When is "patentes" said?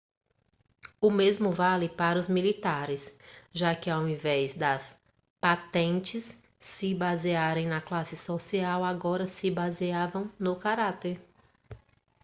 5.39-6.43